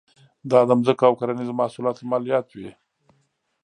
دا 0.49 0.59
د 0.69 0.71
ځمکو 0.79 1.03
او 1.09 1.13
کرنیزو 1.19 1.57
محصولاتو 1.61 2.09
مالیات 2.11 2.47
وې. 2.51 2.71